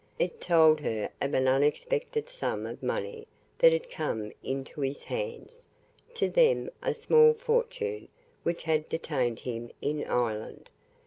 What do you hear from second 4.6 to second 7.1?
his hands to them a